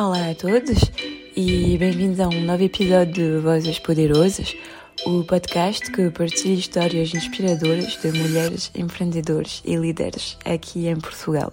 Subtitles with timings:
[0.00, 0.90] Olá a todos
[1.36, 4.56] e bem-vindos a um novo episódio de Vozes Poderosas,
[5.04, 11.52] o podcast que partilha histórias inspiradoras de mulheres empreendedores e líderes aqui em Portugal.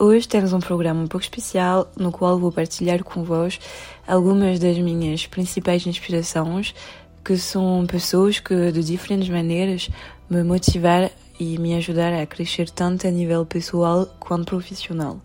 [0.00, 3.60] Hoje temos um programa um pouco especial no qual vou partilhar com vós
[4.04, 6.74] algumas das minhas principais inspirações,
[7.24, 9.88] que são pessoas que de diferentes maneiras
[10.28, 11.08] me motivaram
[11.38, 15.20] e me ajudaram a crescer tanto a nível pessoal quanto profissional.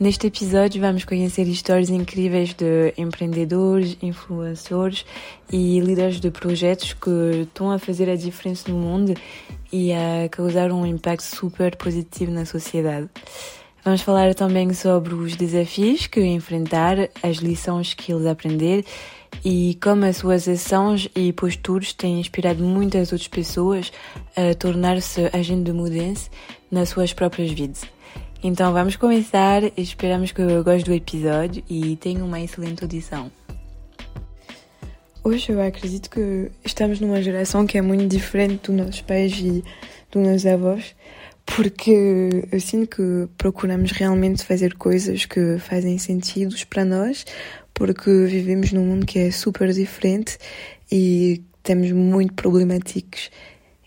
[0.00, 5.04] Neste episódio vamos conhecer histórias incríveis de empreendedores, influencers
[5.50, 9.14] e líderes de projetos que estão a fazer a diferença no mundo
[9.72, 13.08] e a causar um impacto super positivo na sociedade.
[13.84, 18.84] Vamos falar também sobre os desafios que enfrentar, as lições que eles aprenderam
[19.44, 23.90] e como as suas ações e posturas têm inspirado muitas outras pessoas
[24.36, 26.30] a tornar-se agentes de mudança
[26.70, 27.97] nas suas próprias vidas.
[28.40, 33.32] Então vamos começar, esperamos que gostem do episódio e tenham uma excelente audição.
[35.24, 39.64] Hoje eu acredito que estamos numa geração que é muito diferente dos nossos pais e
[40.12, 40.94] dos nossos avós,
[41.44, 47.26] porque eu sinto que procuramos realmente fazer coisas que fazem sentido para nós,
[47.74, 50.38] porque vivemos num mundo que é super diferente
[50.92, 53.32] e temos muito problemáticos.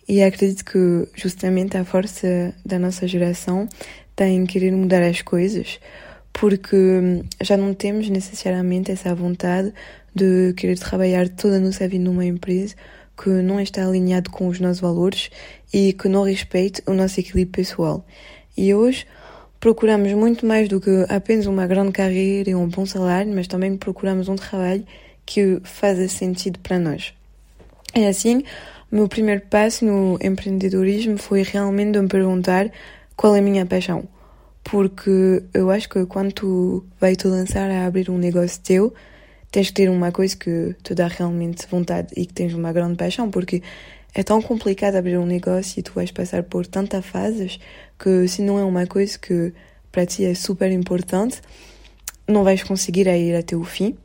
[0.09, 3.69] E acredito que justamente a força da nossa geração
[4.22, 5.80] tem querer mudar as coisas,
[6.31, 9.73] porque hum, já não temos necessariamente essa vontade
[10.13, 12.75] de querer trabalhar toda a nossa vida numa empresa
[13.17, 15.31] que não está alinhado com os nossos valores
[15.73, 18.05] e que não respeite o nosso equilíbrio pessoal.
[18.55, 19.08] E hoje
[19.59, 23.75] procuramos muito mais do que apenas uma grande carreira e um bom salário, mas também
[23.75, 24.85] procuramos um trabalho
[25.25, 27.11] que faça sentido para nós.
[27.95, 28.44] É assim,
[28.91, 32.69] meu primeiro passo no empreendedorismo foi realmente me perguntar
[33.22, 34.07] qual é a minha paixão.
[34.63, 38.94] Porque eu acho que quando tu vai te lançar a abrir um negócio teu,
[39.51, 42.95] tens que ter uma coisa que te dá realmente vontade e que tens uma grande
[42.95, 43.61] paixão, porque
[44.13, 47.59] é tão complicado abrir um negócio e tu vais passar por tantas fases
[47.99, 49.53] que se não é uma coisa que
[49.91, 51.41] para ti é super importante,
[52.28, 53.97] não vais conseguir ir até o fim.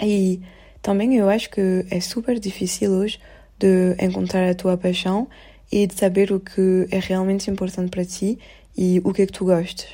[0.00, 0.40] E
[0.80, 3.20] também eu acho que é super difícil hoje
[3.58, 5.28] de encontrar a tua paixão
[5.70, 8.38] e de saber o que é realmente importante para ti
[8.80, 9.90] e o que é que tu gostas.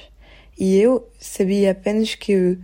[0.56, 2.56] E eu sabia apenas que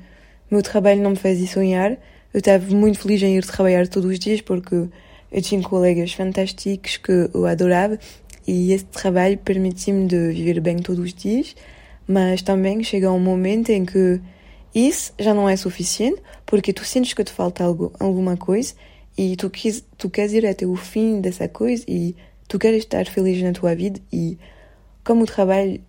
[0.49, 1.99] meu trabalho não me fazia sonhar.
[2.33, 4.89] Eu estava muito feliz em ir trabalhar todos os dias porque
[5.33, 7.99] eu tinha colegas fantásticos que eu adorava
[8.47, 11.57] e esse trabalho permitia-me de viver bem todos os dias,
[12.07, 14.21] mas também chega um momento em que
[14.73, 18.75] isso já não é suficiente porque tu sentes que te falta algo, alguma coisa
[19.19, 22.15] e tu, quis, tu queres ir até o fim dessa coisa e
[22.47, 24.39] tu queres estar feliz na tua vida e
[25.05, 25.81] como o trabalho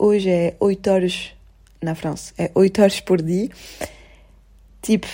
[0.00, 1.32] hoje é 8 horas
[1.82, 3.50] na França, é 8 horas por dia,
[4.80, 5.06] tipo,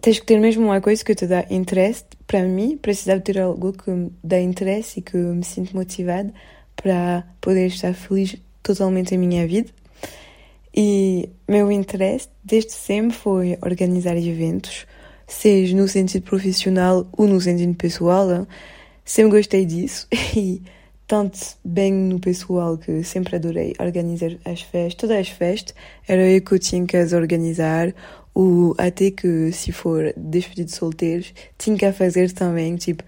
[0.00, 2.04] tens que ter mesmo uma coisa que te dá interesse.
[2.26, 6.32] Para mim, precisava ter algo que me dá interesse e que me sinto motivada
[6.74, 9.70] para poder estar feliz totalmente em minha vida.
[10.74, 14.86] E meu interesse desde sempre foi organizar eventos,
[15.26, 18.46] seja no sentido profissional ou no sentido pessoal.
[19.04, 20.06] Sempre gostei disso
[20.36, 20.62] e
[21.10, 25.74] tanto bem no pessoal que sempre adorei organizar as festas, todas as festas,
[26.06, 27.92] era eu que tinha que as organizar,
[28.32, 33.02] ou até que se for despedido de solteiros, tinha que fazer também, tipo,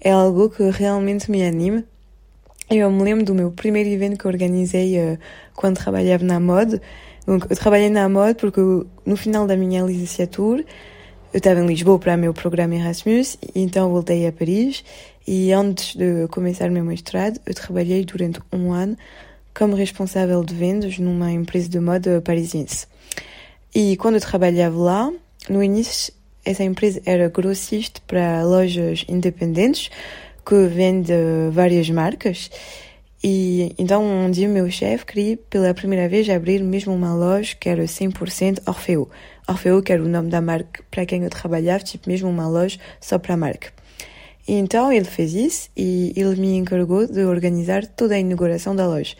[0.00, 1.84] é algo que realmente me anima.
[2.70, 5.18] Eu me lembro do meu primeiro evento que organizei uh,
[5.54, 6.80] quando trabalhava na moda.
[7.26, 8.62] Donc, eu trabalhei na moda porque
[9.04, 10.64] no final da minha licenciatura
[11.32, 14.84] eu estava em Lisboa para o meu programa Erasmus, então voltei a Paris
[15.26, 18.98] e antes de começar meu mestrado, eu trabalhei durante um ano
[19.54, 22.86] como responsável de vendas numa empresa de moda parisiense.
[23.74, 25.12] E quando eu trabalhava lá,
[25.48, 26.12] no início,
[26.44, 29.90] essa empresa era grossista para lojas independentes
[30.44, 31.14] que vende
[31.50, 32.50] várias marcas.
[33.24, 37.70] E então um dia meu chefe queria pela primeira vez abrir mesmo uma loja que
[37.70, 39.08] era 100% Orfeu.
[39.48, 42.78] Orfeu, que era o nome da marca para quem eu trabalhava, tipo mesmo uma loja
[43.00, 43.72] só para a marca.
[44.46, 48.86] E então ele fez isso e ele me encarregou de organizar toda a inauguração da
[48.86, 49.14] loja.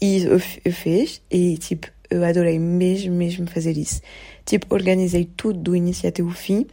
[0.00, 4.00] E eu, eu fiz e tipo, eu adorei mesmo, mesmo fazer isso.
[4.44, 6.66] Tipo, organizei tudo do início até o fim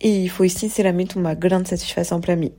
[0.00, 2.52] e foi sinceramente uma grande satisfação para mim.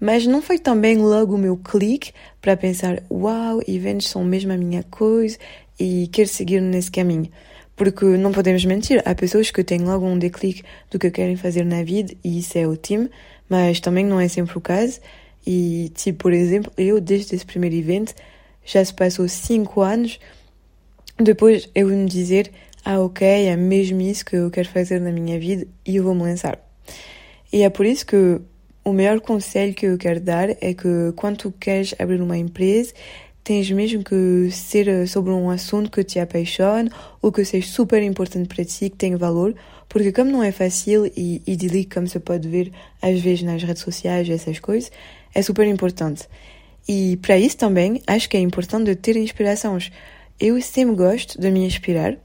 [0.00, 4.56] Mas não foi também logo o meu clique para pensar, uau, eventos são mesmo a
[4.56, 5.38] minha coisa
[5.78, 7.30] e quero seguir nesse caminho.
[7.76, 11.64] Porque não podemos mentir, há pessoas que têm logo um declique do que querem fazer
[11.64, 13.10] na vida e isso é ótimo,
[13.48, 15.00] mas também não é sempre o caso.
[15.46, 18.14] E, tipo, por exemplo, eu desde esse primeiro evento
[18.64, 20.18] já se passou cinco anos
[21.18, 22.50] depois eu me dizer,
[22.84, 26.14] ah, ok, é mesmo isso que eu quero fazer na minha vida e eu vou
[26.14, 26.58] me lançar.
[27.52, 28.40] E é por isso que
[28.84, 32.92] o melhor conselho que eu quero dar é que quando tu queres abrir uma empresa,
[33.44, 38.48] tens mesmo que ser sobre um assunto que te apaixone ou que seja super importante
[38.48, 39.54] para ti, que tenha valor,
[39.88, 43.82] porque como não é fácil e idílico, como se pode ver às vezes nas redes
[43.82, 44.90] sociais, essas coisas,
[45.34, 46.26] é super importante.
[46.88, 49.92] E para isso também, acho que é importante de ter inspirações.
[50.40, 52.16] Eu sempre gosto de me inspirar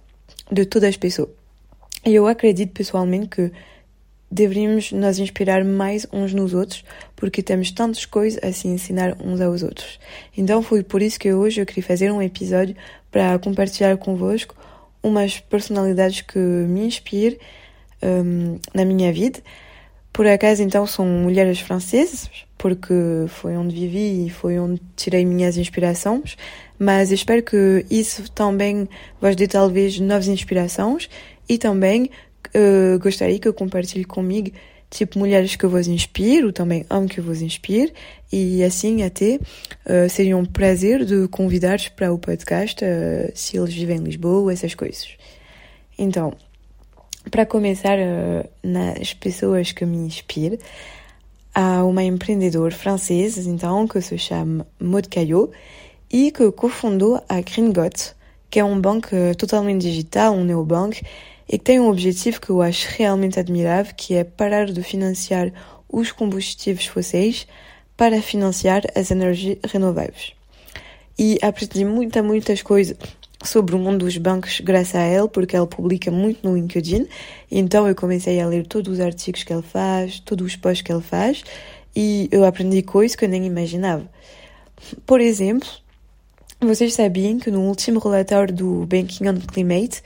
[0.52, 1.30] de todas as pessoas.
[2.06, 3.52] E eu acredito pessoalmente que
[4.32, 6.84] deveríamos nos inspirar mais uns nos outros,
[7.16, 10.00] porque temos tantas coisas a se ensinar uns aos outros.
[10.38, 12.76] Então foi por isso que hoje eu queria fazer um episódio
[13.12, 14.56] para compartilhar convosco
[15.02, 17.38] umas personalidades que me inspiram
[18.04, 19.40] um, na minha vida.
[20.12, 22.94] Por acaso, então, são mulheres francesas, porque
[23.28, 26.36] foi onde vivi e foi onde tirei minhas inspirações,
[26.78, 28.88] mas espero que isso também
[29.22, 31.10] vos dê talvez novas inspirações
[31.48, 32.10] e também
[32.56, 34.52] uh, gostaria que eu compartilhe comigo
[34.90, 37.94] tipo mulheres que vos inspiro, também amo que vos inspire
[38.32, 43.74] e assim até uh, seria um prazer de convidar-vos para o podcast uh, se eles
[43.74, 45.10] vivem em Lisboa, essas coisas.
[45.98, 46.34] Então,
[47.30, 47.98] para começar
[48.64, 50.58] nas pessoas que me inspiram,
[51.54, 55.52] há uma empreendedora francesa então que se chama Maud Caillot
[56.10, 58.16] e que cofundou a Gringot,
[58.50, 61.02] que é um banco totalmente digital, um neobanco,
[61.50, 65.52] e que tem um objetivo que eu acho realmente admirável, que é parar de financiar
[65.92, 67.48] os combustíveis fósseis
[67.98, 70.34] para financiar as energias renováveis.
[71.18, 72.96] E aprendi muitas, muitas coisas
[73.44, 77.08] sobre o mundo dos bancos graças a ele, porque ele publica muito no LinkedIn.
[77.50, 80.94] Então eu comecei a ler todos os artigos que ele faz, todos os posts que
[80.94, 81.44] ele faz,
[81.96, 84.08] e eu aprendi coisas que eu nem imaginava.
[85.06, 85.68] Por exemplo,
[86.62, 90.04] vocês sabiam que no último relatório do Banking on Climate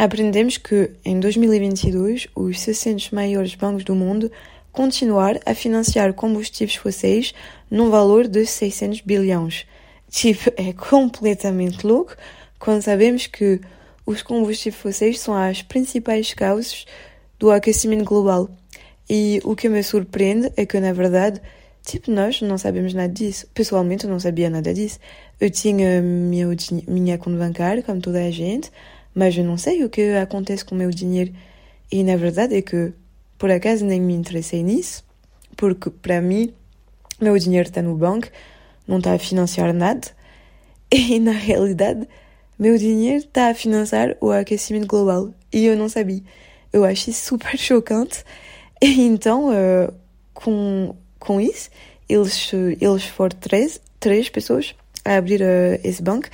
[0.00, 4.32] aprendemos que em 2022 os 600 maiores bancos do mundo
[4.72, 7.34] continuar a financiar combustíveis fósseis
[7.70, 9.66] num valor de 600 bilhões.
[10.08, 12.16] Tipo, é completamente louco
[12.58, 13.60] quando sabemos que
[14.06, 16.86] os combustíveis fósseis são as principais causas
[17.38, 18.48] do aquecimento global.
[19.08, 21.42] E o que me surpreende é que, na verdade,
[21.84, 23.46] tipo, nós não sabemos nada disso.
[23.52, 24.98] Pessoalmente, eu não sabia nada disso.
[25.38, 28.70] Eu tinha minha conta bancária, como toda a gente,
[29.14, 31.32] mas eu não sei o que acontece com o meu dinheiro.
[31.90, 32.92] E na verdade é que,
[33.36, 35.04] por acaso, nem me interessei nisso,
[35.56, 36.52] porque para mim,
[37.20, 38.28] meu dinheiro está no banco,
[38.86, 40.08] não está a financiar nada.
[40.92, 42.08] E na realidade,
[42.58, 45.32] meu dinheiro está a financiar o aquecimento global.
[45.52, 46.20] E eu não sabia.
[46.72, 48.24] Eu achei super chocante.
[48.82, 49.94] E então, uh,
[50.34, 51.70] com, com isso,
[52.08, 54.74] eles, eles foram três, três pessoas
[55.04, 56.28] a abrir uh, esse banco.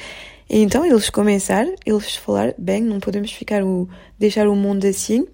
[0.48, 3.88] E então eles começaram, eles falaram, bem, não podemos ficar o,
[4.18, 5.26] deixar o mundo assim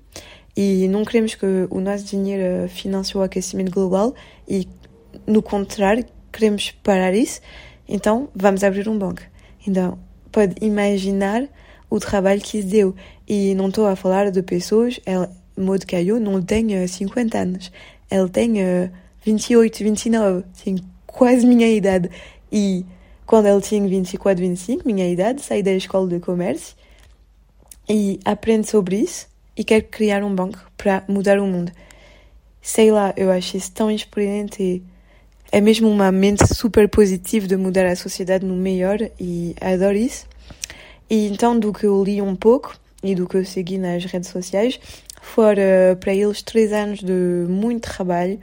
[0.56, 4.14] e não queremos que o nosso dinheiro financie o aquecimento global
[4.48, 4.68] e,
[5.26, 7.40] no contrário, queremos parar isso,
[7.88, 9.22] então vamos abrir um banco.
[9.66, 9.98] Então,
[10.30, 11.46] pode imaginar
[11.88, 12.94] o trabalho que isso deu.
[13.28, 17.72] E não estou a falar de pessoas, ela, Maud Caillot não tem 50 anos,
[18.10, 18.54] ela tem
[19.24, 22.10] 28, 29, tem quase minha idade.
[22.50, 22.84] E
[23.32, 26.76] quando ela tinha 24, 25, minha idade, saí da escola de comércio
[27.88, 31.72] e aprende sobre isso e quer criar um banco para mudar o mundo.
[32.60, 34.82] Sei lá, eu acho isso tão inspirante e
[35.50, 40.26] é mesmo uma mente super positiva de mudar a sociedade no melhor e adoro isso.
[41.08, 44.28] E então, do que eu li um pouco e do que eu segui nas redes
[44.28, 44.78] sociais,
[45.22, 45.62] foram
[45.98, 48.38] para eles três anos de muito trabalho,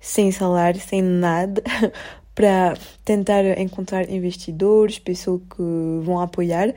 [0.00, 1.62] sem salário, sem nada,
[2.36, 5.62] para tentar encontrar investidores, pessoas que
[6.04, 6.74] vão apoiar,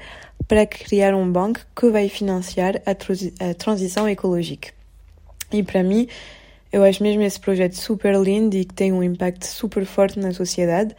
[0.47, 4.69] para criar um banco que vai financiar a, transição ecológica.
[5.51, 6.07] E para mim,
[6.71, 10.33] eu acho mesmo esse projeto super lindo e que tem um impacto super forte na
[10.33, 10.95] sociedade.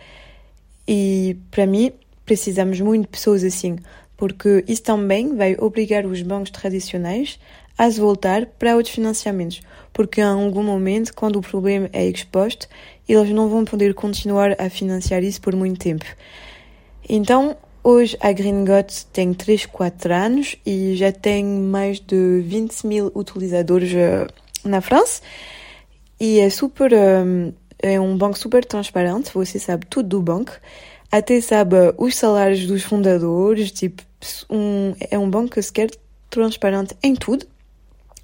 [0.86, 1.90] E para mim,
[2.26, 3.78] precisamos muito de pessoas assim,
[4.14, 7.40] porque isso também vai obrigar os bancos tradicionais
[7.78, 12.68] a se voltar para outros financiamentos, porque em algum momento, quando o problema é exposto,
[13.12, 16.04] eles não vão poder continuar a financiar isso por muito tempo.
[17.08, 18.64] Então, hoje a Green
[19.12, 24.26] tem 3, 4 anos e já tem mais de 20 mil utilizadores eh,
[24.64, 25.22] na França.
[26.20, 26.92] E é super.
[26.92, 27.52] Um,
[27.82, 30.52] é um banco super transparente, você sabe tudo do banco,
[31.10, 34.02] até sabe os salários dos fundadores, tipo,
[34.50, 35.90] um, é um banco que se quer
[36.28, 37.46] transparente em tudo.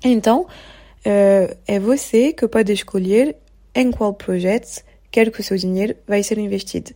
[0.05, 3.37] Então, uh, é você que pode escolher
[3.77, 6.93] em qual projeto quer que o seu dinheiro vai ser investido.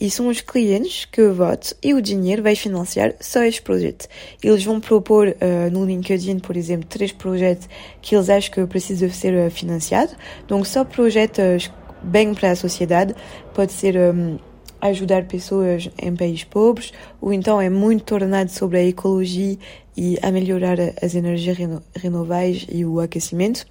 [0.00, 4.06] e são os clientes que votam e o dinheiro vai financiar só este projeto.
[4.40, 7.68] Eles vão propor uh, no LinkedIn, por exemplo, três projetos
[8.00, 10.14] que eles acham que precisam ser uh, financiados.
[10.46, 11.68] Donc, só projetos
[12.00, 13.12] bem para a sociedade.
[13.52, 14.38] Pode ser um,
[14.80, 19.58] ajudar pessoas em países pobres, ou então é muito tornado sobre a ecologia
[19.96, 23.66] e a melhorar as energias reno renováveis e o aquecimento.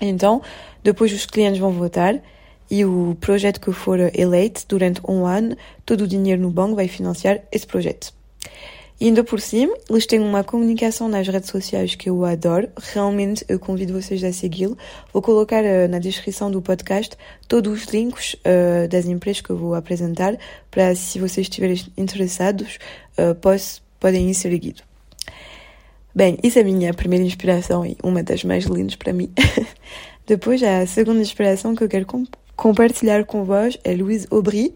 [0.00, 0.42] Então,
[0.82, 2.20] depois os clientes vão votar
[2.70, 6.86] e o projeto que for eleito durante um ano, todo o dinheiro no banco vai
[6.86, 8.12] financiar esse projeto.
[9.00, 12.68] E ainda por cima, eles têm uma comunicação nas redes sociais que eu adoro.
[12.92, 14.76] Realmente, eu convido vocês a segui-lo.
[15.12, 19.56] Vou colocar uh, na descrição do podcast todos os links uh, das empresas que eu
[19.56, 20.36] vou apresentar
[20.68, 22.78] para, se vocês estiverem interessados,
[23.16, 24.87] uh, posso, podem ir seguido.
[26.18, 29.30] Bem, isso é a minha primeira inspiração e uma das mais lindas para mim.
[30.26, 34.74] Depois, a segunda inspiração que eu quero comp compartilhar com vós é Louise Aubry,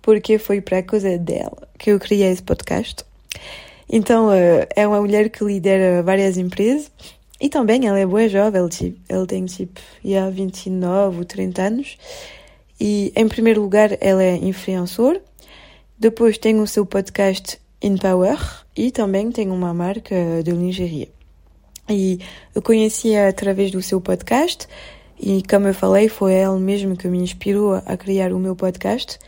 [0.00, 3.04] porque foi para a coisa dela que eu criei esse podcast.
[3.86, 6.90] Então, uh, é uma mulher que lidera várias empresas
[7.38, 8.66] e também ela é boa jovem,
[9.10, 11.98] ela, tem tipo já 29 ou 30 anos.
[12.80, 15.20] E em primeiro lugar, ela é influenciadora.
[15.98, 21.10] Depois tem o seu podcast Empower e também tem uma marca de lingerie.
[21.88, 22.20] E
[22.54, 24.66] eu conhecia através do seu podcast
[25.18, 29.18] e, como eu falei, foi ela mesmo que me inspirou a criar o meu podcast.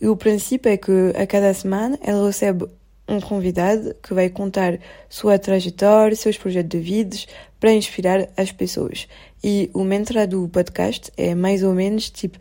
[0.00, 2.66] E o princípio é que a cada semana ela recebe
[3.08, 7.16] um convidado que vai contar sua trajetória, seus projetos de vida
[7.60, 9.06] para inspirar as pessoas.
[9.42, 12.38] E o mantra do podcast é mais ou menos tipo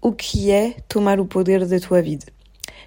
[0.00, 2.26] o que é tomar o poder da tua vida.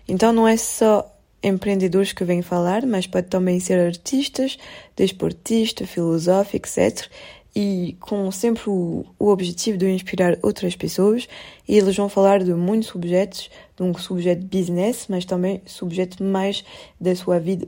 [0.07, 4.58] Então não é só empreendedores que vêm falar, mas pode também ser artistas,
[4.96, 7.10] desportistas, filósofos, etc
[7.56, 11.27] e com sempre o, o, objetivo de inspirar outras pessoas.
[11.68, 16.65] E eles vão falar de muitos subjetos, donc subjeto business, mas também subjeto mais
[17.00, 17.65] da sua vida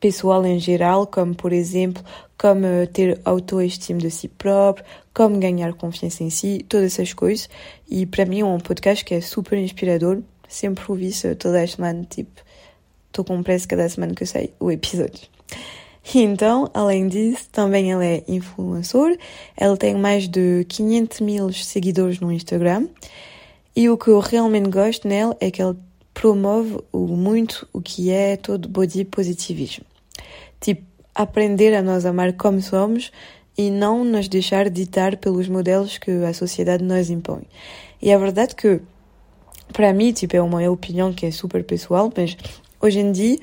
[0.00, 2.02] pessoal em geral, como por exemplo,
[2.38, 7.50] como ter autoestima de si próprio, como ganhar confiança em si, todas essas coisas.
[7.88, 10.22] E para mim é um podcast que é super inspirador.
[10.48, 12.42] Sempre ouvi isso toda a semana, tipo,
[13.08, 15.28] estou com pressa cada semana que eu sei o episódio.
[16.14, 19.18] Então, além disso, também ela é influencer.
[19.56, 22.88] Ela tem mais de 500 mil seguidores no Instagram.
[23.76, 25.76] E o que eu realmente gosto nela é que ela
[26.14, 29.84] promove muito o que é todo body positivismo.
[30.60, 30.82] Tipo,
[31.14, 33.12] aprender a nós amar como somos
[33.56, 37.42] e não nos deixar ditar pelos modelos que a sociedade nos impõe.
[38.00, 38.80] E é verdade que,
[39.72, 42.36] para mim, tipo, é uma opinião que é super pessoal, mas
[42.80, 43.38] hoje em dia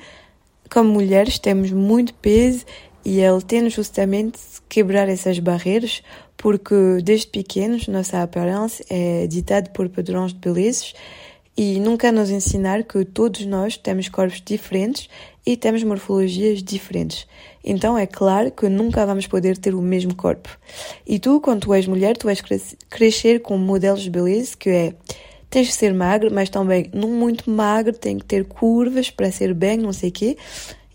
[0.70, 2.64] como mulheres temos muito peso
[3.04, 4.38] e ele tem justamente
[4.68, 6.02] quebrar essas barreiras
[6.36, 10.86] porque desde pequenos nossa aparência é ditada por padrões de beleza
[11.56, 15.08] e nunca nos ensinar que todos nós temos corpos diferentes
[15.46, 17.26] e temos morfologias diferentes.
[17.64, 20.50] Então é claro que nunca vamos poder ter o mesmo corpo.
[21.06, 22.42] E tu, quando tu és mulher, tu vais
[22.90, 24.94] crescer com modelos de beleza que é
[25.56, 29.54] tens de ser magro, mas também não muito magro, tem que ter curvas para ser
[29.54, 30.36] bem, não sei o quê.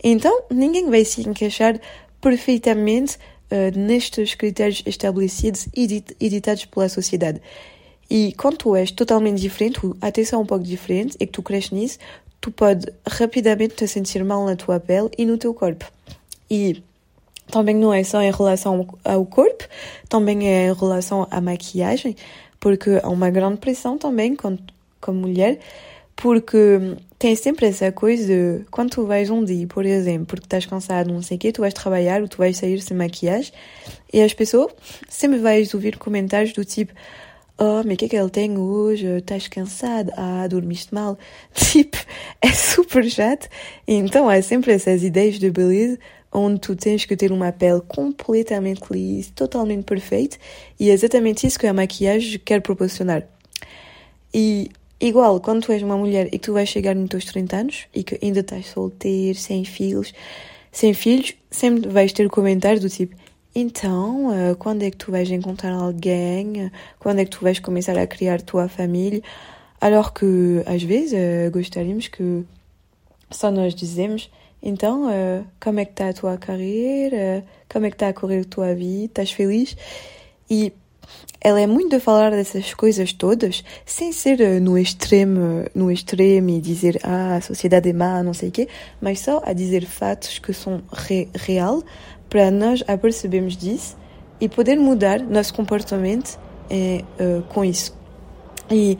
[0.04, 1.80] Então, ninguém vai se encaixar
[2.20, 3.16] perfeitamente
[3.50, 7.42] uh, nestes critérios estabelecidos e editados pela sociedade.
[8.08, 11.98] E quando tu és totalmente diferente, atenção um pouco diferente, e que tu cresces nisso,
[12.40, 15.90] tu pode rapidamente te sentir mal na tua pele e no teu corpo.
[16.48, 16.80] E
[17.50, 19.64] também não é só em relação ao corpo,
[20.08, 22.14] também é em relação à maquiagem
[22.62, 24.56] porque há uma grande pressão também como,
[25.18, 25.58] mulher,
[26.14, 26.56] porque
[27.18, 31.12] tem sempre essa coisa de quando tu vais um dia, por exemplo, porque estás cansado,
[31.12, 33.52] não sei o quê, tu vais trabalhar ou tu vais sair sem maquiagem
[34.12, 34.72] e as pessoas
[35.08, 36.94] sempre vais ouvir comentários do tipo
[37.58, 39.06] Oh, mas o que é que ele tem hoje?
[39.06, 40.10] Estás cansado?
[40.16, 41.16] Ah, dormiste mal.
[41.54, 41.98] Tipo,
[42.40, 43.46] é super chato.
[43.86, 45.98] Então há sempre essas ideias de beleza
[46.32, 50.36] onde tu tens que ter uma pele completamente lisa, totalmente perfeita,
[50.78, 53.24] e é exatamente isso que a maquiagem quer proporcionar.
[54.32, 54.70] E
[55.00, 57.86] igual, quando tu és uma mulher e que tu vais chegar nos teus 30 anos
[57.94, 60.14] e que ainda estás solteiro, sem filhos,
[60.70, 63.14] sem filhos, sempre vais ter comentários do tipo
[63.54, 66.70] então, uh, quando é que tu vais encontrar alguém?
[66.98, 69.22] Quando é que tu vais começar a criar tua família?
[69.78, 72.44] Alors que, às vezes, uh, gostaríamos que
[73.30, 74.30] só nós dizemos
[74.62, 77.44] então, uh, como é que está a tua carreira?
[77.68, 79.06] Como é que está a correr a tua vida?
[79.06, 79.76] Estás feliz?
[80.48, 80.72] E
[81.40, 86.50] ela é muito de falar dessas coisas todas, sem ser uh, no extremo, no extremo
[86.50, 88.68] e dizer ah, a sociedade é má, não sei o quê,
[89.00, 91.82] mas só a dizer fatos que são re real
[92.30, 93.96] para nós apercebermos disso
[94.40, 96.38] e poder mudar nosso comportamento
[96.70, 97.96] uh, com isso.
[98.70, 98.96] E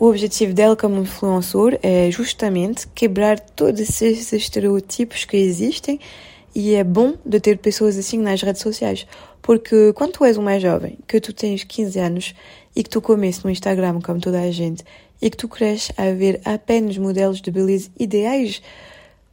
[0.00, 6.00] O objetivo dela como influenciador é justamente quebrar todos esses estereótipos que existem
[6.54, 9.06] e é bom de ter pessoas assim nas redes sociais.
[9.42, 12.34] Porque quando tu és um mais jovem, que tu tens 15 anos
[12.74, 14.82] e que tu começas no Instagram como toda a gente
[15.20, 18.62] e que tu cresces a ver apenas modelos de beleza ideais,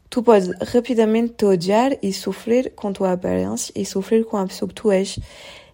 [0.10, 4.46] tu podes rapidamente te odiar e sofrer com a tua aparência e sofrer com a
[4.46, 5.18] pessoa que tu és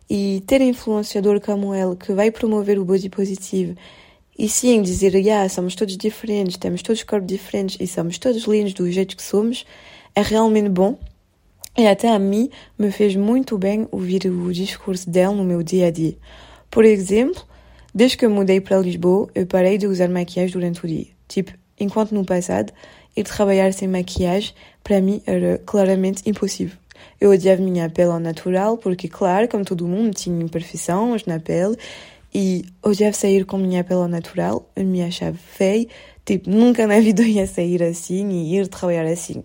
[0.08, 3.76] e ter influenciador como ele que vai promover o body positivo
[4.38, 8.74] e sim dizer, yeah, somos todos diferentes, temos todos corpos diferentes e somos todos lindos
[8.74, 9.66] do jeito que somos,
[10.16, 10.98] é realmente bom
[11.78, 15.88] e até a mim me fez muito bem ouvir o discurso dela no meu dia
[15.88, 16.16] a dia.
[16.70, 17.44] Por exemplo,
[17.94, 21.08] desde que mudei para Lisboa, eu parei de usar maquiagem durante o dia.
[21.28, 22.72] Tipo, enquanto no passado,
[23.16, 26.78] ir trabalhar sem maquiagem, para mim, era claramente impossível.
[27.20, 31.76] Eu odiava minha pele ao natural, porque, claro, como todo mundo, tinha imperfeições na pele,
[32.34, 35.88] e odiava sair com minha pele ao natural, eu me achava feia,
[36.26, 39.44] tipo, nunca na vida ia sair assim e ir trabalhar assim.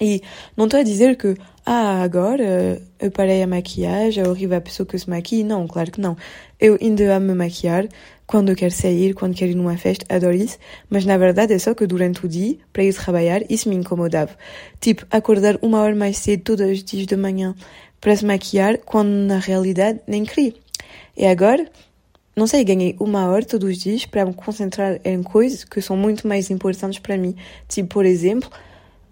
[0.00, 0.22] E
[0.56, 4.86] não estou a dizer que, ah, agora eu parei a maquiagem, é horrível a pessoa
[4.86, 5.44] que se maquia.
[5.44, 6.16] Não, claro que não.
[6.58, 7.86] Eu ainda amo me maquiar
[8.26, 10.56] quando eu quero sair, quando quero ir numa festa, adoro isso.
[10.88, 14.30] Mas na verdade é só que durante o dia, para ir trabalhar, isso me incomodava.
[14.80, 17.54] Tipo, acordar uma hora mais cedo todos os dias de manhã
[18.00, 20.54] para se maquiar, quando na realidade nem queria.
[21.16, 21.70] E agora,
[22.36, 25.96] não sei, ganhei uma hora todos os dias para me concentrar em coisas que são
[25.96, 27.34] muito mais importantes para mim.
[27.68, 28.50] Tipo, por exemplo,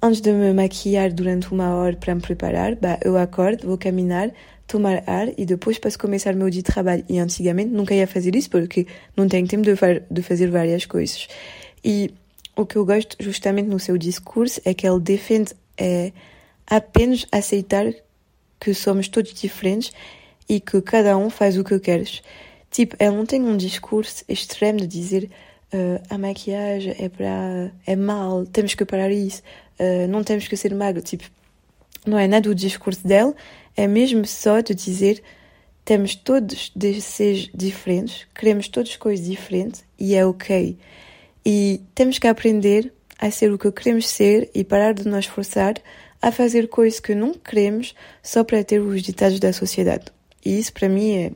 [0.00, 4.30] Antes de me maquilhar durante uma hora para me preparar, bah, eu acordo, vou caminhar,
[4.64, 7.04] tomar ar e depois posso começar o meu dia de trabalho.
[7.08, 9.74] E antigamente nunca ia fazer isso porque não tenho tempo de,
[10.08, 11.26] de fazer várias coisas.
[11.84, 12.14] E
[12.54, 16.12] o que eu gosto justamente no seu discurso é que ele defende é,
[16.64, 17.92] apenas aceitar
[18.60, 19.92] que somos todos diferentes
[20.48, 22.22] e que cada um faz o que queres.
[22.70, 25.30] Tipo, ele não tem um discurso extremo de dizer
[25.72, 29.42] uh, a maquiagem é para é mal, temos que parar isso,
[29.78, 31.02] uh, não temos que ser magro.
[31.02, 31.24] Tipo,
[32.06, 33.34] não é nada o discurso dela,
[33.76, 35.22] é mesmo só de dizer
[35.84, 40.76] temos todos de ser diferentes, queremos todas coisas diferentes e é ok.
[41.44, 45.74] E temos que aprender a ser o que queremos ser e parar de nos forçar
[46.20, 50.17] a fazer coisas que não queremos só para ter os ditados da sociedade.
[50.44, 51.32] E isso para mim é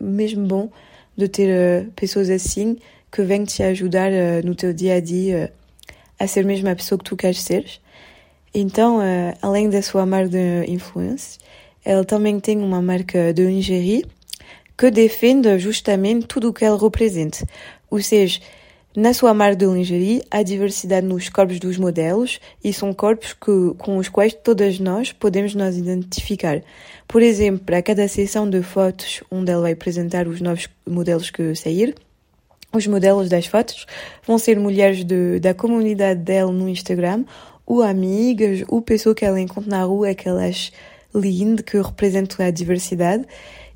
[0.00, 0.70] mesmo bom
[1.16, 2.76] de ter uh, pessoas assim
[3.10, 6.76] que vêm te ajudar uh, no teu dia a dia uh, a ser mesmo a
[6.76, 7.66] pessoa que tu queres ser.
[8.54, 9.00] Então,
[9.42, 11.38] além da sua marca de influência,
[11.84, 14.06] ela também tem uma marca de lingerie
[14.78, 17.46] que defende justamente tudo o que ela representa.
[17.90, 18.40] Ou seja,
[18.96, 23.74] na sua marca de lingerie há diversidade nos corpos dos modelos e são corpos que,
[23.76, 26.62] com os quais todas nós podemos nos identificar.
[27.06, 31.54] Por exemplo, para cada sessão de fotos onde ela vai apresentar os novos modelos que
[31.54, 31.94] sair,
[32.72, 33.86] os modelos das fotos
[34.26, 37.26] vão ser mulheres de, da comunidade dela no Instagram,
[37.66, 40.72] ou amigas, ou pessoas que ela encontra na rua, que ela acha
[41.66, 43.26] que representam a diversidade.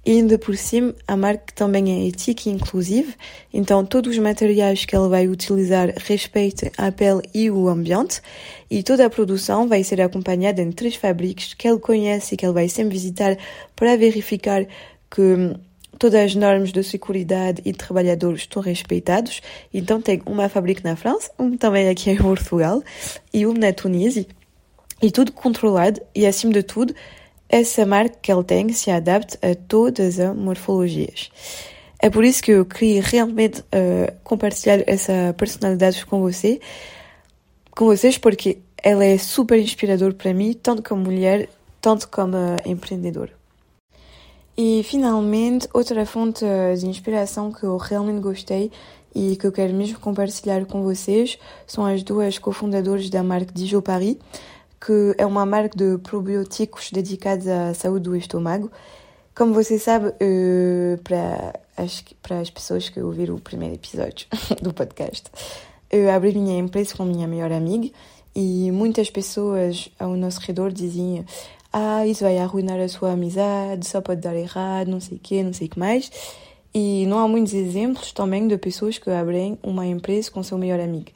[0.05, 3.13] E ainda por cima, a marca também é ética e inclusiva,
[3.53, 8.23] então todos os materiais que ela vai utilizar respeitam a pele e o ambiente,
[8.71, 12.47] e toda a produção vai ser acompanhada em três fábricas que ele conhece e que
[12.47, 13.37] ele vai sempre visitar
[13.77, 14.67] para verificar
[15.11, 15.55] que
[15.99, 19.43] todas as normas de segurança e de trabalhadores estão respeitados.
[19.73, 22.83] Então tem uma fábrica na França, um também aqui em Portugal
[23.35, 24.27] e um na Tunísia.
[25.03, 26.95] E tudo controlado e, acima de tudo,
[27.51, 31.31] essa marca que ele tem se adapta a todas as morfologias.
[31.99, 36.61] É por isso que eu queria realmente uh, compartilhar essa personalidade com você,
[37.73, 41.49] com vocês, porque ela é super inspiradora para mim, tanto como mulher,
[41.81, 43.33] tanto como uh, empreendedora.
[44.57, 46.45] E finalmente, outra fonte
[46.79, 48.71] de inspiração que eu realmente gostei
[49.15, 53.81] e que eu quero mesmo compartilhar com vocês são as duas cofundadoras da marca Dijon
[53.81, 54.17] Paris,
[54.81, 58.71] que é uma marca de probióticos dedicados à saúde do estômago.
[59.35, 64.27] Como você sabe, eh, para, as, para as pessoas que ouviram o primeiro episódio
[64.61, 65.25] do podcast,
[65.91, 67.91] eu abri minha empresa com minha melhor amiga
[68.35, 71.25] e muitas pessoas ao nosso redor diziam
[71.73, 75.43] ah, isso vai arruinar a sua amizade, só pode dar errado, não sei o quê,
[75.43, 76.11] não sei o que mais.
[76.75, 80.81] E não há muitos exemplos também de pessoas que abrem uma empresa com seu melhor
[80.81, 81.11] amigo.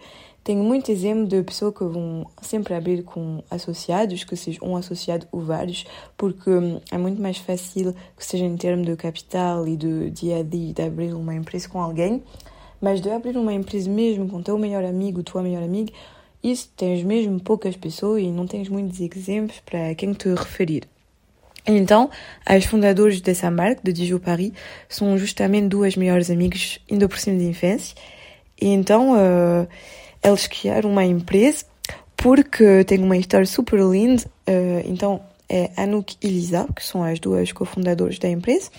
[0.44, 5.26] Tenho muito exemplo de pessoas que vão sempre abrir com associados, que seja um associado
[5.32, 5.86] ou vários,
[6.18, 10.40] porque hum, é muito mais fácil que seja em termos de capital e do dia
[10.40, 12.22] a dia de abrir uma empresa com alguém,
[12.78, 15.90] mas de abrir uma empresa mesmo com teu melhor amigo, tua melhor amiga,
[16.42, 20.82] isso tens mesmo poucas pessoas e não tens muitos exemplos para quem te referir.
[21.66, 22.10] Então,
[22.44, 24.52] as fundadoras dessa marca, de Dijon Paris,
[24.86, 27.96] são justamente duas melhores amigas, ainda por cima de infância.
[28.60, 29.66] E então uh,
[30.24, 31.64] eles criaram uma empresa
[32.16, 34.22] porque tem uma história super linda.
[34.48, 38.70] Uh, então é Anouk e Lisa, que são as duas cofundadoras da empresa.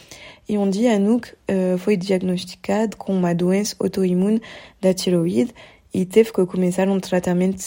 [0.50, 4.42] E um dia Anouk uh, foi diagnosticada com uma doença autoimune
[4.82, 5.54] da tiroide
[5.94, 7.64] e teve que começar um tratamento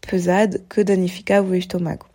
[0.00, 2.06] pesado que danificava o estômago.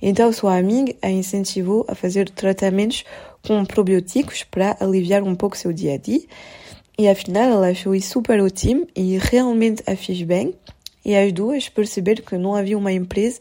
[0.00, 3.04] Então sua amiga a incentivou a fazer tratamentos
[3.46, 6.22] com probióticos para aliviar um pouco seu dia a dia.
[6.96, 10.54] E afinal ela achou isso super ótimo e realmente a fez bem.
[11.04, 13.40] E as duas perceberam que não havia uma empresa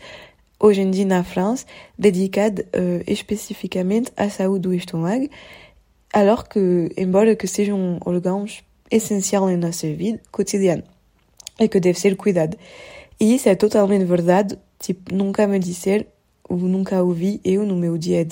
[0.59, 1.65] hoje em dia na França
[1.97, 5.29] dedicada uh, especificamente à saúde do estômago,
[6.11, 10.83] alors que, embora que sejam órgãos essenciais em nossa vida cotidiana
[11.59, 12.57] e que deve ser cuidado.
[13.19, 16.07] E isso é totalmente verdade, tipo, nunca me disser
[16.49, 18.23] ou nunca ouvi eu no meu dia a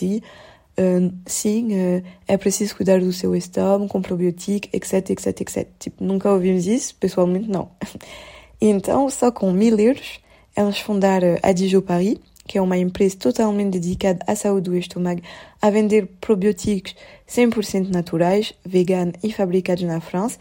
[1.26, 5.67] sim, uh, é preciso cuidar do seu estômago com probiótico, etc, etc, etc.
[5.80, 7.70] Tipo, nunca ouvimos isso, pessoalmente não.
[8.60, 10.20] então, só com mil euros,
[10.56, 12.17] elas fundaram a Dijon Paris,
[12.48, 15.22] que é uma empresa totalmente dedicada à saúde do estômago,
[15.62, 16.96] a vender probióticos
[17.28, 20.38] 100% naturais, veganos e fabricados na França,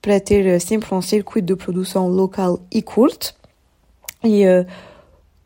[0.00, 3.34] para ter uh, sempre um circuito de produção local e curto.
[4.24, 4.66] E uh,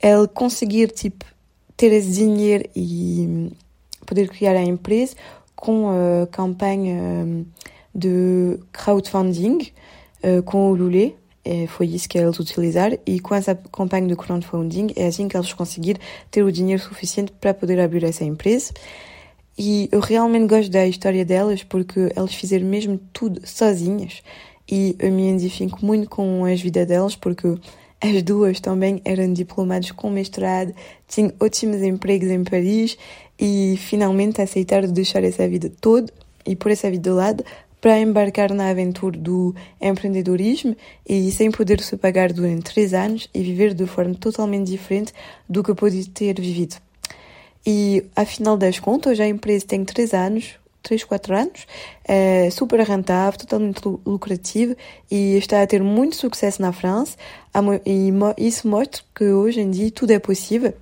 [0.00, 1.24] ele conseguir, tipo,
[1.76, 3.50] ter esse dinheiro e
[4.14, 5.16] poder criar a empresa
[5.56, 7.44] com a campanha
[7.92, 9.72] de crowdfunding
[10.46, 11.12] com o Lulé,
[11.44, 12.96] é, foi isso que eles utilizaram.
[13.04, 16.00] E com essa campanha de crowdfunding é assim que eles conseguiram
[16.30, 18.72] ter o dinheiro suficiente para poder abrir essa empresa.
[19.56, 24.22] E eu realmente gosto da história delas porque elas fizeram mesmo tudo sozinhas.
[24.68, 27.54] E eu me identifico muito com as vidas delas porque
[28.04, 30.74] as duas também eram diplomadas com mestrado,
[31.08, 32.98] tinham ótimos empregos em Paris
[33.40, 36.12] e finalmente aceitaram deixar essa vida toda
[36.44, 37.44] e por essa vida de lado
[37.80, 40.76] para embarcar na aventura do empreendedorismo
[41.08, 45.14] e sem poder se pagar durante três anos e viver de forma totalmente diferente
[45.48, 46.76] do que pode ter vivido.
[47.66, 51.66] E, afinal das contas, a empresa tem três anos, 3, 4 anos,
[52.06, 54.76] é super rentável, totalmente lucrativo
[55.10, 57.16] e está a ter muito sucesso na França.
[57.86, 60.74] E isso mostra que hoje em dia tudo é possível.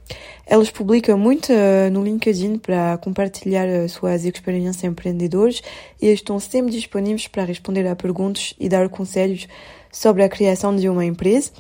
[0.45, 5.62] Elas publicam muito uh, no LinkedIn para compartilhar uh, suas experiências empreendedoras
[6.01, 9.47] e estão sempre disponíveis para responder a perguntas e dar conselhos
[9.93, 11.53] sobre a criação de uma empresa.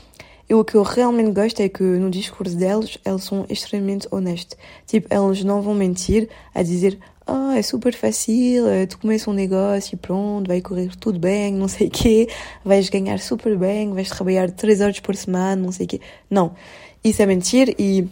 [0.48, 4.58] E o que eu realmente gosto é que no discurso delas, elas são extremamente honestas.
[4.86, 9.32] Tipo, elas não vão mentir a dizer ah, é super fácil, eh, tu começa um
[9.32, 12.28] negócio e pronto, vai correr tudo bem, não sei o quê,
[12.64, 16.00] vais ganhar super bem, vais trabalhar três horas por semana, não sei o quê.
[16.28, 16.54] Não,
[17.04, 18.08] isso é mentir e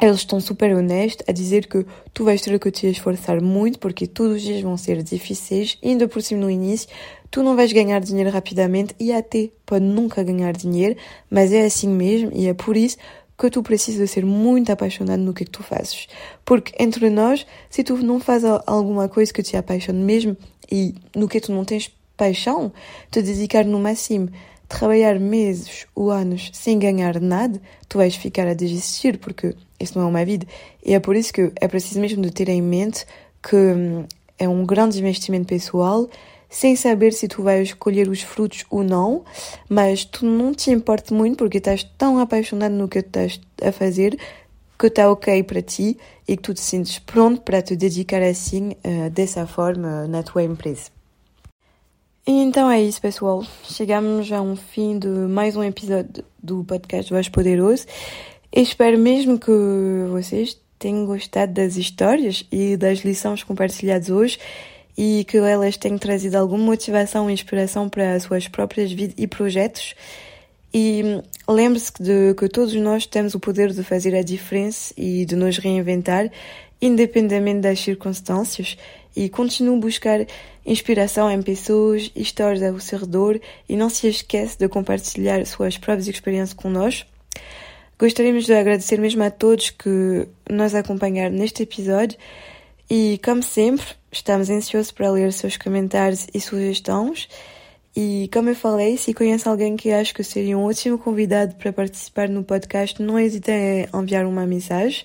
[0.00, 4.06] eles estão super honestos a dizer que tu vais ter que te esforçar muito porque
[4.06, 6.88] todos os dias vão ser difíceis, ainda por cima no início,
[7.30, 10.96] tu não vais ganhar dinheiro rapidamente e até pode nunca ganhar dinheiro,
[11.28, 12.96] mas é assim mesmo e é por isso
[13.38, 16.08] que tu precisas ser muito apaixonado no que, é que tu fazes.
[16.44, 20.36] Porque entre nós, se tu não fazes alguma coisa que te apaixone mesmo
[20.70, 22.72] e no que tu não tens paixão,
[23.10, 24.28] te dedicar no máximo,
[24.68, 30.06] trabalhar meses ou anos sem ganhar nada, tu vais ficar a desistir porque isso não
[30.06, 30.46] é uma vida.
[30.84, 33.06] E é por isso que é preciso mesmo de ter em mente
[33.40, 34.04] que hum,
[34.36, 36.08] é um grande investimento pessoal
[36.48, 39.24] sem saber se tu vais escolher os frutos ou não,
[39.68, 44.18] mas tu não te importa muito porque estás tão apaixonado no que estás a fazer
[44.78, 48.70] que está ok para ti e que tu te sentes pronto para te dedicar assim,
[48.84, 50.90] uh, dessa forma, na tua empresa.
[52.24, 53.44] Então é isso, pessoal.
[53.64, 57.86] Chegamos a um fim de mais um episódio do podcast Voz Poderoso.
[58.52, 59.50] Espero mesmo que
[60.10, 64.38] vocês tenham gostado das histórias e das lições compartilhadas hoje
[64.98, 69.28] e que elas tenham trazido alguma motivação e inspiração para as suas próprias vidas e
[69.28, 69.94] projetos.
[70.74, 75.36] E lembre-se de que todos nós temos o poder de fazer a diferença e de
[75.36, 76.28] nos reinventar,
[76.82, 78.76] independentemente das circunstâncias,
[79.14, 80.26] e continue a buscar
[80.66, 86.08] inspiração em pessoas histórias ao seu redor e não se esqueça de compartilhar suas próprias
[86.08, 87.08] experiências conosco.
[87.96, 92.18] Gostaríamos de agradecer mesmo a todos que nos acompanharam neste episódio
[92.90, 97.28] e, como sempre, estamos ansiosos para ler seus comentários e sugestões.
[97.94, 101.72] E, como eu falei, se conhece alguém que acha que seria um ótimo convidado para
[101.72, 105.04] participar no podcast, não hesite em enviar uma mensagem.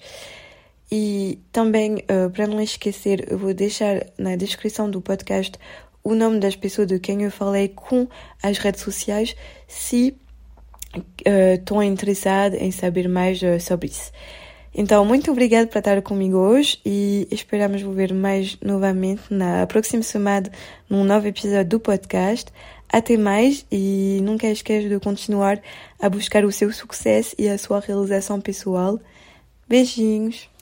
[0.92, 5.58] E também, uh, para não esquecer, eu vou deixar na descrição do podcast
[6.04, 8.08] o nome das pessoas de quem eu falei com
[8.42, 9.36] as redes sociais,
[9.68, 10.16] se
[10.96, 14.12] uh, estão interessados em saber mais uh, sobre isso.
[14.76, 20.02] Então, muito obrigada por estar comigo hoje e esperamos vos ver mais novamente na próxima
[20.02, 20.52] semana
[20.90, 22.52] num novo episódio do podcast.
[22.92, 25.62] Até mais e nunca esqueça de continuar
[26.00, 29.00] a buscar o seu sucesso e a sua realização pessoal.
[29.68, 30.53] Beijinhos!